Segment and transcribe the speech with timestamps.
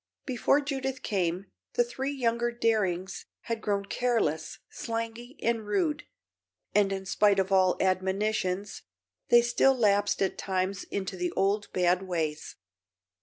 [0.25, 6.05] Before Judith came, the three younger Darings had grown careless, slangy and rude,
[6.73, 8.81] and in spite of all admonitions
[9.29, 12.55] they still lapsed at times into the old bad ways.